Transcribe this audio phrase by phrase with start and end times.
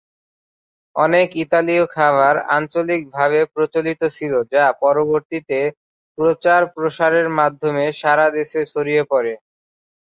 [0.95, 5.59] অনেক ইতালীয় খাবার আঞ্চলিকভাবে প্রচলিত ছিল যা পরবর্তীতে
[6.17, 9.33] প্রচার-প্রসারের মাধ্যমে সারা দেশে ছড়িয়ে পরে।